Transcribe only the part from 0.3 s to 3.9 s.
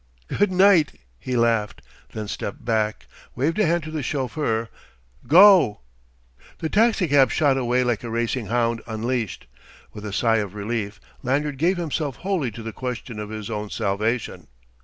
"Good night!" he laughed, then stepped back, waved a hand